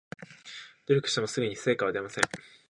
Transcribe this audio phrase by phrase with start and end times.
[0.87, 2.23] 努力してもすぐに成果は出ません